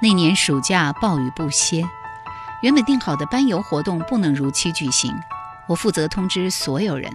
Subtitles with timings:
[0.00, 1.84] 那年暑假暴雨不歇，
[2.62, 5.12] 原本定好的班游活动不能如期举行。
[5.66, 7.10] 我负责通知所有人。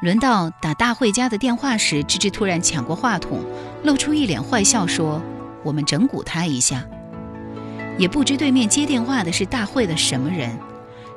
[0.00, 3.44] 轮到打大会家的电话时，芝芝突然抢过话筒，
[3.82, 5.22] 露出一脸坏笑，说
[5.62, 6.82] ：“我们整蛊他一下。”
[7.96, 10.58] 也不知对面接电话的是大会的什么人。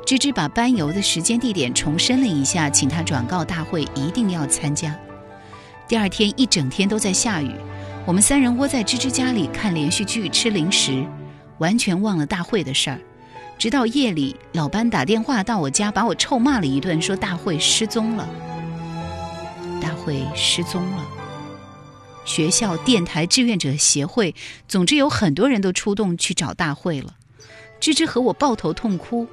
[0.06, 4.96] 芝芝把班游的时间地点重申了一下，请他转告大会一定要参加。
[5.88, 7.52] 第二天一整天都在下雨，
[8.08, 11.06] 我们三人窝在芝芝家里看连续剧、吃零食，
[11.58, 13.02] 完全忘了大会的事儿。
[13.58, 18.26] 直到夜里，老班打电话到我家，把我臭骂了一顿，说大会失踪了。
[19.82, 21.06] 大会失踪了。
[22.24, 24.34] 学校、电台、志愿者协会，
[24.70, 27.14] 总之有很多人都出动去找大会了。
[27.82, 29.28] 芝芝和我抱头痛哭。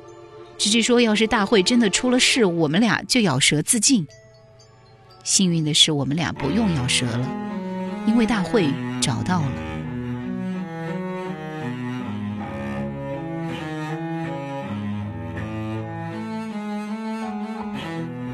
[0.59, 4.05] 芝芝说：“要是大会真的出了事，我们俩就咬舌自尽。”
[5.23, 7.29] 幸运的是，我们俩不用咬舌了，
[8.07, 9.47] 因为大会找到了。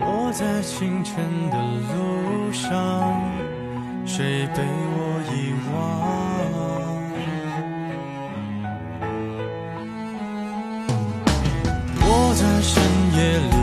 [0.03, 1.57] 我在清晨的
[1.93, 2.71] 路上，
[4.07, 5.75] 谁被我遗忘？
[12.03, 12.83] 我在深
[13.15, 13.19] 夜
[13.51, 13.60] 里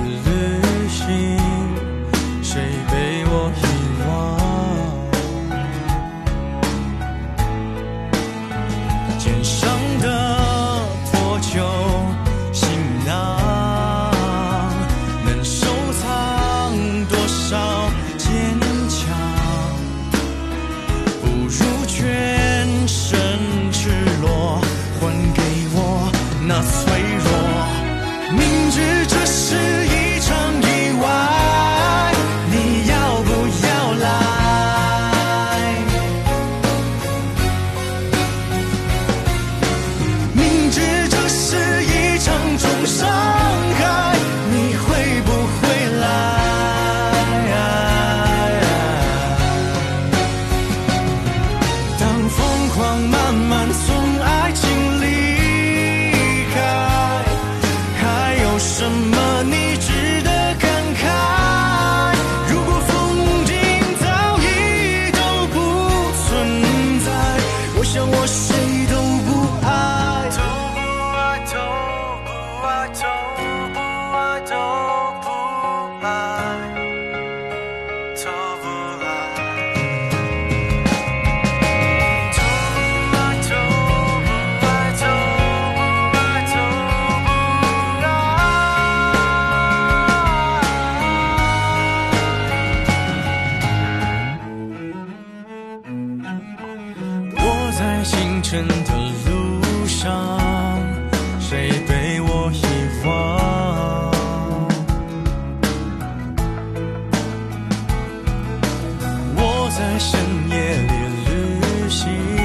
[109.78, 110.56] 在深夜
[110.88, 110.92] 里
[111.30, 112.37] 旅行，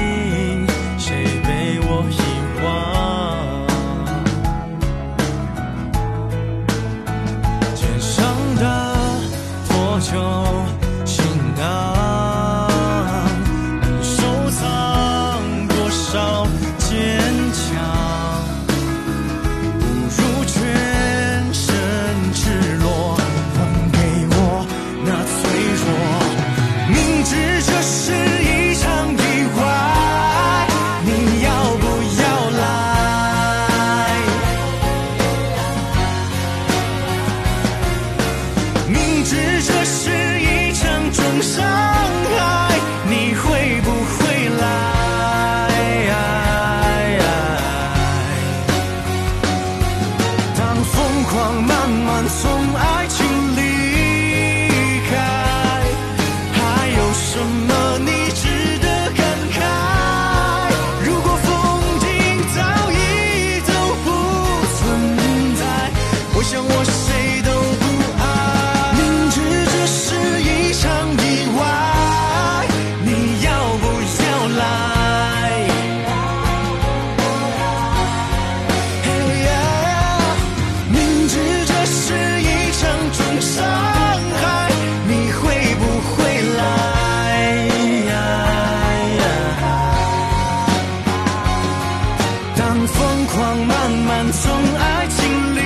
[93.23, 95.59] 疯狂慢慢从爱情离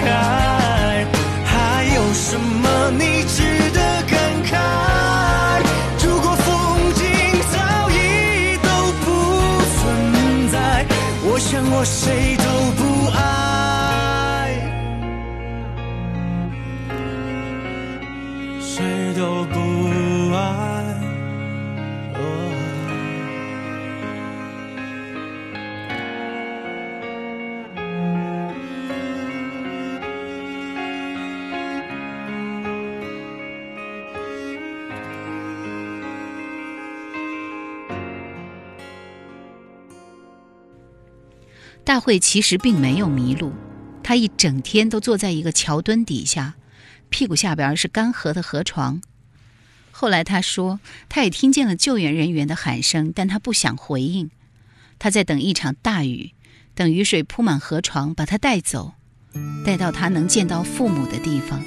[0.00, 1.06] 开，
[1.44, 3.80] 还有什么你值得
[4.10, 4.50] 感慨？
[6.04, 7.04] 如果风景
[7.52, 7.56] 早
[7.90, 8.68] 已都
[9.04, 9.06] 不
[9.78, 9.78] 存
[10.50, 10.56] 在
[11.22, 12.36] 我想我谁
[41.88, 43.50] 大会其实并没有迷路，
[44.02, 46.56] 他一整天都坐在一个桥墩底下，
[47.08, 49.00] 屁股下边是干涸的河床。
[49.90, 54.30] 后来他说，他也听见了救援人员的喊声，但他不想回应。
[54.98, 56.32] 他在等一场大雨，
[56.74, 58.92] 等雨水铺满河床，把他带走，
[59.64, 61.58] 带到他能见到父母的地方。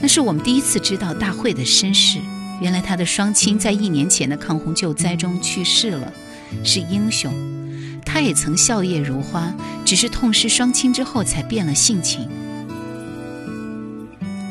[0.00, 2.18] 那是我们第一次知道大会的身世。
[2.62, 6.10] 原来他的双亲在一年前的抗洪救灾中去世了，
[6.64, 7.30] 是英雄。
[8.04, 9.52] 他也曾笑靥如花，
[9.84, 12.28] 只是痛失双亲之后才变了性情。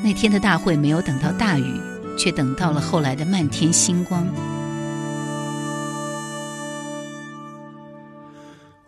[0.03, 1.79] 那天的大会没有等到大雨，
[2.17, 4.25] 却等到了后来的漫天星光。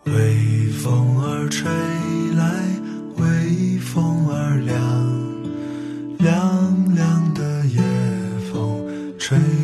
[0.04, 1.70] 微风儿吹
[2.36, 2.62] 来，
[3.16, 4.76] 微风儿凉，
[6.18, 7.80] 凉凉的夜
[8.52, 8.84] 风
[9.18, 9.63] 吹。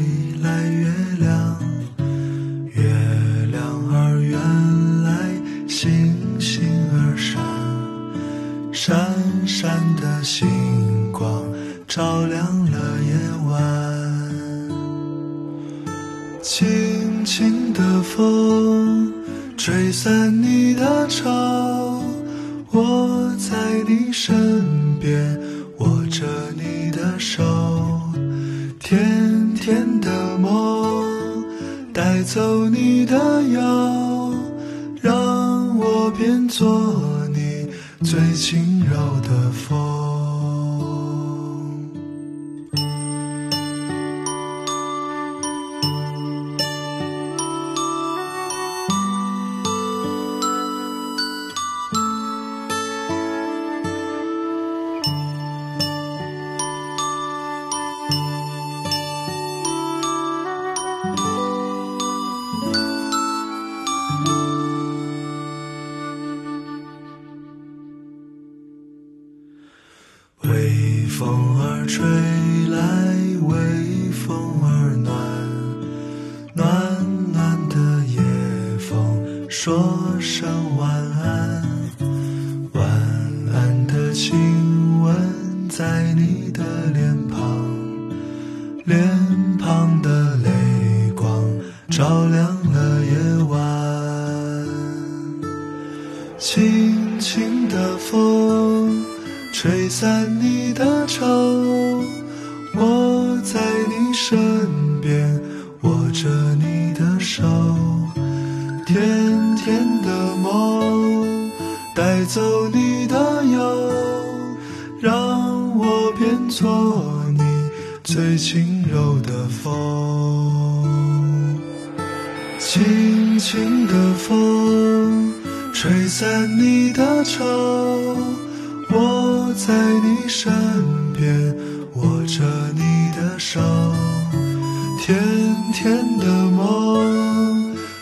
[92.01, 92.70] 照亮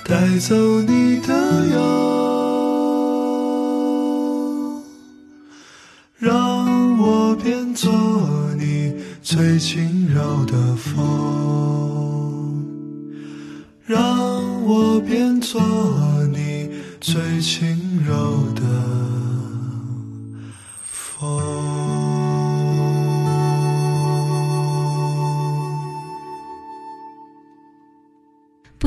[0.09, 1.79] 带走你的忧
[6.17, 7.93] 让我变作
[8.57, 10.97] 你最轻柔的风
[13.85, 15.61] 让我变作
[16.33, 16.71] 你
[17.03, 18.98] 最轻柔的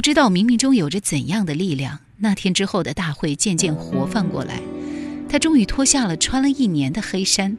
[0.02, 4.60] 不知道冥冥中有着怎样的力量，那天之后的大会渐渐活泛过来。
[5.30, 7.56] 他终于脱下了穿了一年的黑衫，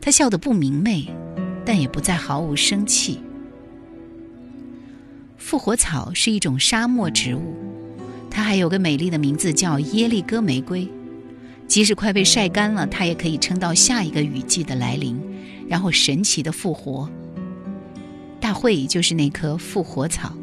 [0.00, 1.06] 他笑得不明媚，
[1.64, 3.20] 但也不再毫无生气。
[5.38, 7.54] 复活草是一种沙漠植物，
[8.28, 10.88] 它还有个美丽的名字叫耶利哥玫瑰。
[11.68, 15.16] 即使快被晒干了，它也可以撑到下一个雨季的来临，
[15.68, 17.08] 然后神奇的复活。
[18.40, 20.36] 大会就是那棵复活草。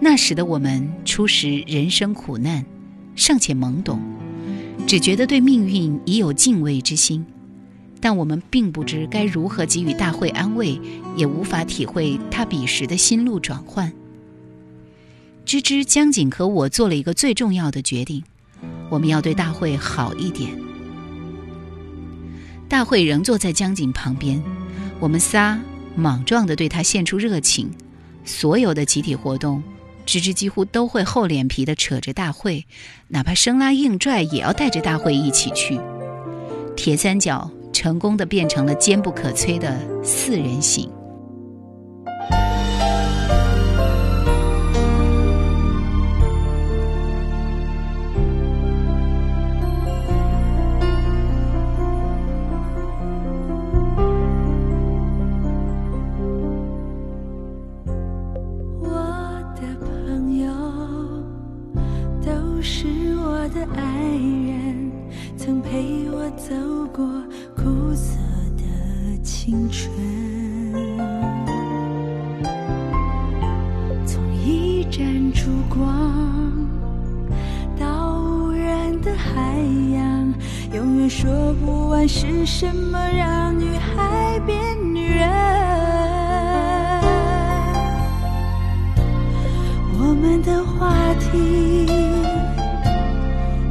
[0.00, 2.64] 那时的我们初识人生苦难，
[3.16, 4.00] 尚且懵懂，
[4.86, 7.26] 只觉得对命运已有敬畏之心，
[8.00, 10.80] 但我们并不知该如何给予大会安慰，
[11.16, 13.92] 也无法体会他彼时的心路转换。
[15.44, 18.22] 芝芝、江景和我做了一个最重要的决定：
[18.88, 20.50] 我们要对大会好一点。
[22.68, 24.42] 大会仍坐在江景旁边，
[25.00, 25.60] 我们仨
[25.96, 27.68] 莽撞地对他献出热情。
[28.24, 29.62] 所有的集体活动，
[30.08, 32.64] 芝芝几乎都会厚脸皮的扯着大会，
[33.08, 35.78] 哪怕生拉硬拽也要带着大会一起去。
[36.74, 40.90] 铁三角成功的变成了坚不可摧的四人行。
[82.30, 84.54] 是什么让女孩变
[84.94, 85.26] 女人？
[89.98, 91.86] 我们的话题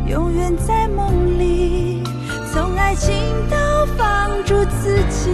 [0.09, 2.03] 永远在梦里，
[2.51, 3.13] 从爱情
[3.47, 5.29] 到放逐自己，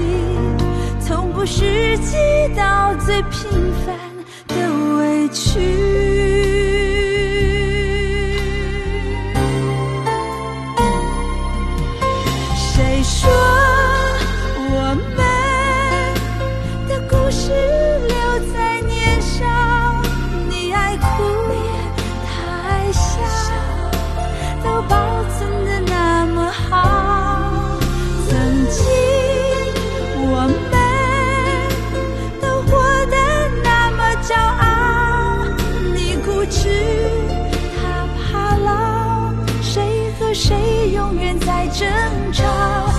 [0.99, 2.17] 从不实际
[2.57, 3.49] 到最平
[3.85, 3.95] 凡
[4.49, 4.55] 的
[4.97, 6.12] 委屈。
[41.73, 41.87] 争
[42.31, 42.92] 吵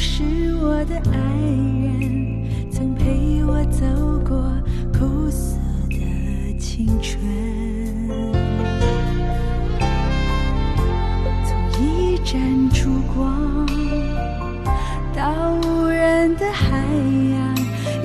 [0.00, 0.22] 是
[0.62, 1.18] 我的爱
[1.82, 3.84] 人曾陪我走
[4.24, 4.48] 过
[4.92, 5.56] 苦涩
[5.90, 7.20] 的青春。
[11.44, 13.66] 从一盏烛光
[15.16, 17.56] 到无人的海洋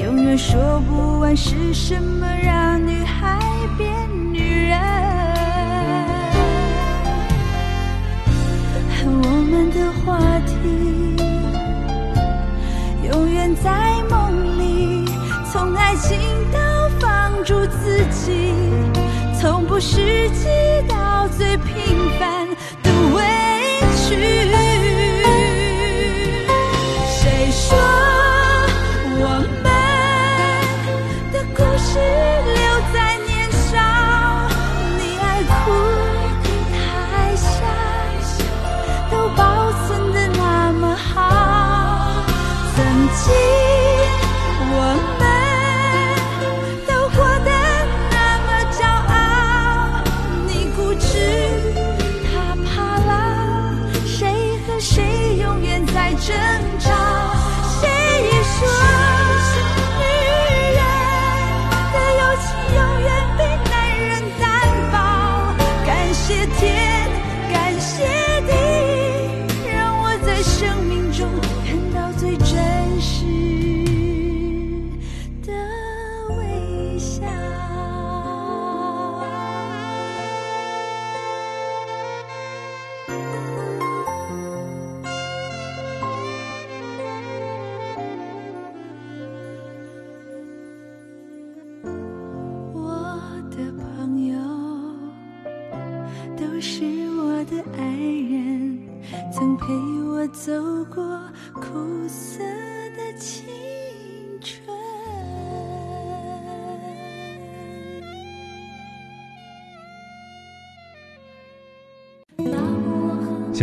[0.04, 3.40] 永远说不完是什么让女孩
[3.78, 3.88] 变
[4.34, 4.80] 女人。
[8.90, 10.93] 和我们的话题
[13.14, 15.06] 永远在梦里，
[15.52, 16.20] 从爱情
[16.52, 16.60] 到
[17.00, 18.52] 放逐自己，
[19.40, 20.48] 从不实际
[20.90, 22.43] 到最平凡。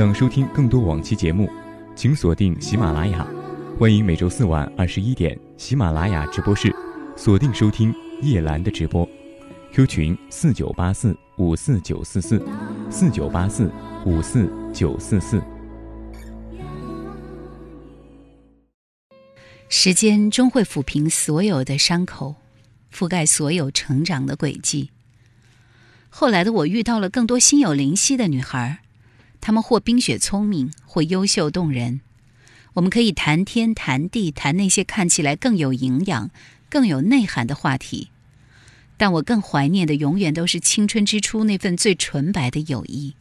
[0.00, 1.46] 想收听更多往期节目，
[1.94, 3.28] 请锁定喜马拉雅。
[3.78, 6.74] 欢迎每周四晚二十一点喜马拉雅直播室
[7.18, 9.06] 锁定收听叶兰的直播。
[9.74, 12.42] Q 群四九八四五四九四四
[12.90, 13.70] 四九八四
[14.06, 15.38] 五四九四四。
[19.68, 22.36] 时间终会抚平所有的伤口，
[22.90, 24.88] 覆盖所有成长的轨迹。
[26.08, 28.78] 后来的我遇到了更多心有灵犀的女孩，
[29.40, 32.00] 他们或冰雪聪明，或优秀动人。
[32.74, 36.30] 我们可以谈天谈地，谈那些看起来更有营养、
[36.68, 38.10] 更有内涵的话题。
[38.96, 43.14] 但我更怀念的，永远都是青春之初那份最纯白的友谊，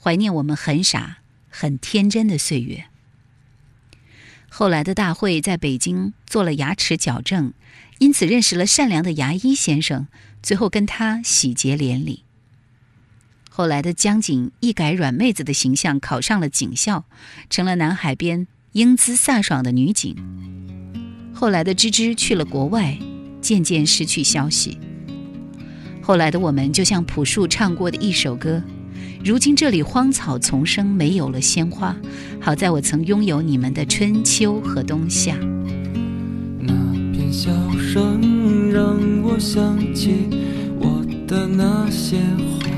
[0.00, 1.18] 怀念我们很傻、
[1.48, 2.84] 很天真的岁月。
[4.50, 7.54] 后来的大会在北京做了牙齿矫正，
[7.98, 10.06] 因此认识了善良的牙医先生，
[10.42, 12.23] 最后跟他喜结连理。
[13.56, 17.04] 后来的江景一改软妹子的形象，考上了警校，
[17.48, 20.16] 成了南海边英姿飒爽的女警。
[21.32, 22.98] 后来的芝芝去了国外，
[23.40, 24.76] 渐渐失去消息。
[26.02, 28.60] 后来的我们就像朴树唱过的一首歌。
[29.24, 31.94] 如今这里荒草丛生，没有了鲜花。
[32.40, 35.36] 好在我曾拥有你们的春秋和冬夏。
[36.58, 36.74] 那
[37.12, 40.28] 片笑声让我想起
[40.80, 42.73] 我的那些花，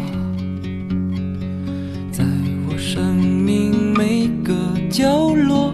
[3.16, 4.54] 生命每个
[4.90, 5.72] 角落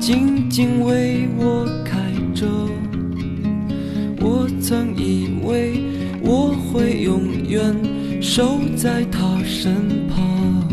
[0.00, 1.96] 静静为我开
[2.34, 2.48] 着。
[4.20, 5.84] 我曾以为
[6.20, 7.62] 我会永远
[8.20, 9.72] 守在他身
[10.08, 10.68] 旁。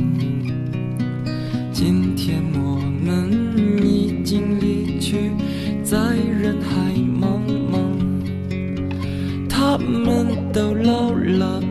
[1.71, 3.31] 今天我们
[3.85, 5.29] 已经离去，
[5.83, 7.37] 在人海茫
[7.71, 7.77] 茫。
[9.47, 11.61] 他们都老了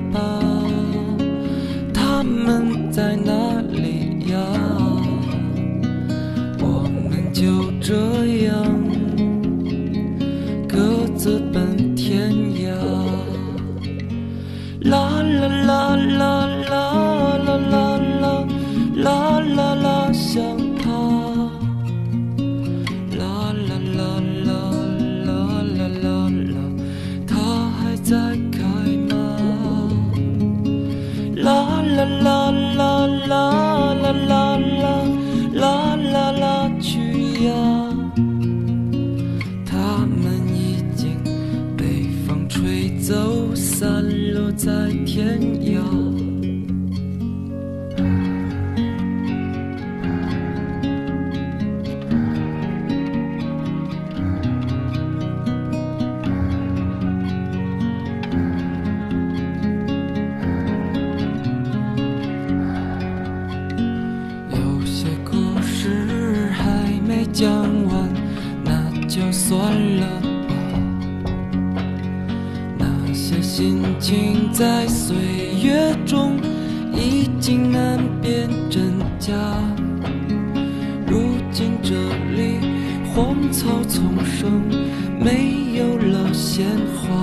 [44.67, 44.73] 在
[45.07, 45.56] 天
[83.89, 84.63] 丛生，
[85.19, 87.15] 没有了鲜花。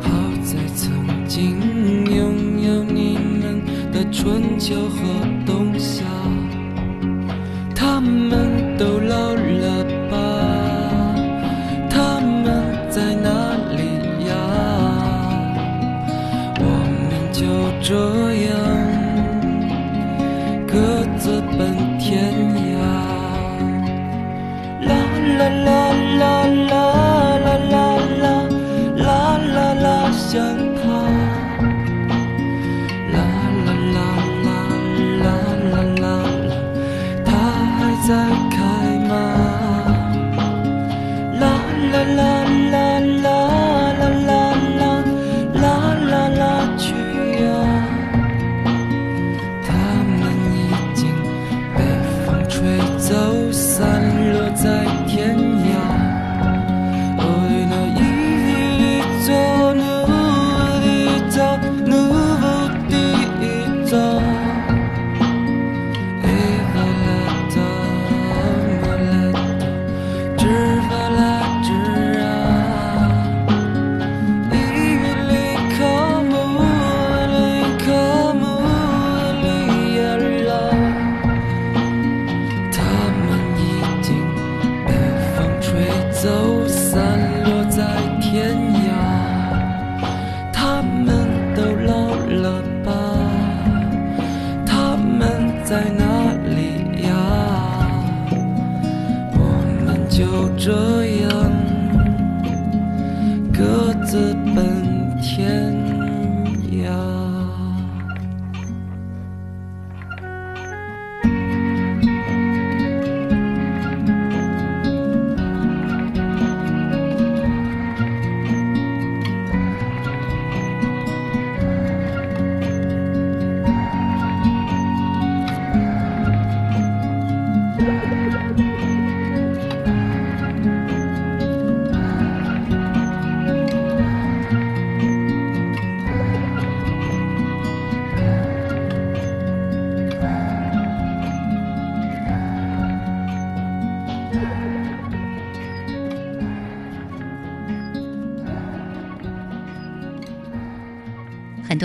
[0.00, 0.10] 好
[0.42, 1.58] 在曾经
[2.06, 4.98] 拥有你们的春秋和
[5.44, 6.04] 冬夏，
[7.74, 9.75] 他们都老了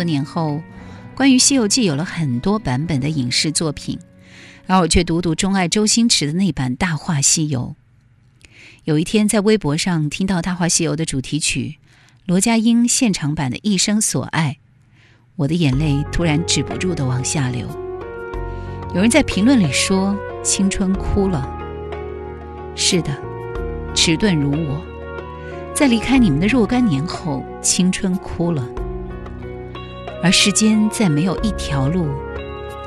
[0.02, 0.64] 多年后
[1.14, 4.00] 关于西游记有了很多版本的影视作品
[4.66, 7.76] 而我却独独钟爱周星驰的那版大话西游。
[8.86, 11.78] 有一天在微博上听到大话西游的主题曲
[12.26, 14.58] 罗家英现场版的一生所爱
[15.36, 17.68] 我的眼泪突然止不住的往下流。
[18.96, 21.48] 有人在评论里说青春哭了。
[22.76, 23.16] 是的
[23.94, 24.84] 迟钝如我。
[25.76, 28.68] 在离开你们的若干年后青春哭了
[30.24, 32.08] 而时间再没有一条路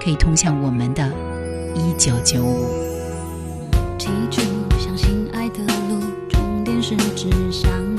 [0.03, 1.11] 可以通向我们的
[1.75, 2.67] 一九九五。
[3.99, 4.41] 记住，
[4.79, 7.94] 相信爱的路，终点是指向。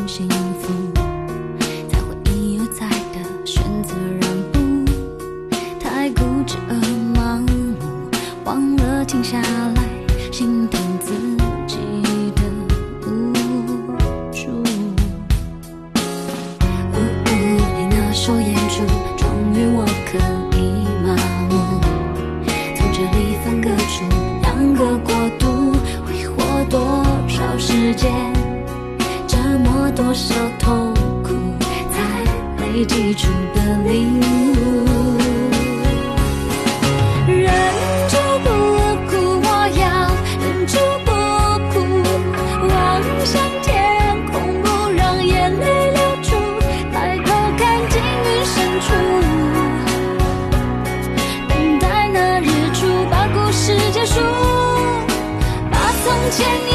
[56.32, 56.75] 千年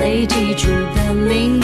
[0.00, 1.60] 泪记住的名